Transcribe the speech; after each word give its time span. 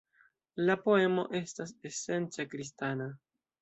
La 0.69 0.75
poemo 0.85 1.27
estas 1.43 1.77
esence 1.93 2.51
kristana. 2.57 3.13